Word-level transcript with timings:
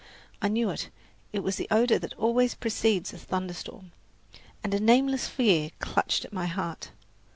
I 0.41 0.47
knew 0.47 0.71
it, 0.71 0.89
it 1.31 1.43
was 1.43 1.57
the 1.57 1.67
odour 1.69 1.99
that 1.99 2.15
always 2.15 2.55
precedes 2.55 3.13
a 3.13 3.19
thunderstorm, 3.19 3.91
and 4.63 4.73
a 4.73 4.79
nameless 4.79 5.27
fear 5.27 5.69
clutched 5.77 6.25
at 6.25 6.33
my 6.33 6.47
heart. 6.47 6.89